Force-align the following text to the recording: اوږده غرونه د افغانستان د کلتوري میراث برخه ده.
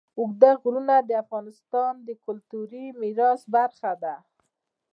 اوږده 0.19 0.51
غرونه 0.61 0.95
د 1.07 1.11
افغانستان 1.23 1.93
د 2.07 2.09
کلتوري 2.25 2.85
میراث 2.99 3.41
برخه 3.55 3.91
ده. 4.03 4.15